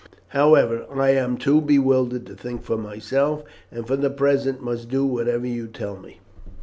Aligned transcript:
"However, 0.29 0.87
I 0.91 1.11
am 1.11 1.37
too 1.37 1.61
bewildered 1.61 2.25
to 2.25 2.35
think 2.35 2.63
for 2.63 2.75
myself, 2.75 3.43
and 3.69 3.85
for 3.85 3.95
the 3.97 4.09
present 4.09 4.59
must 4.59 4.89
do 4.89 5.05
whatever 5.05 5.45
you 5.45 5.67
tell 5.67 5.95
me." 5.95 6.19